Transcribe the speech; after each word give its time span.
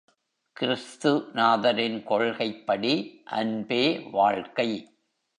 கிறிஸ்து 0.53 1.29
நாதரின் 1.33 2.03
கொள்கைப்படி, 2.03 3.21
அன்பே 3.25 3.99
வாழ்க்கை. 4.11 4.69